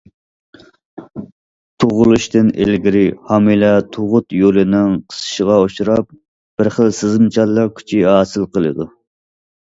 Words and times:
تۇغۇلۇشتىن 1.81 2.47
ئىلگىرى 2.63 3.03
ھامىلە 3.27 3.69
تۇغۇت 3.95 4.35
يولىنىڭ 4.37 4.95
قىسىشىغا 5.13 5.57
ئۇچراپ، 5.65 6.09
بىر 6.61 6.71
خىل 6.77 6.89
سېزىمچانلىق 7.01 7.75
كۈچى 7.81 8.01
ھاسىل 8.13 8.49
قىلىدۇ. 8.57 8.89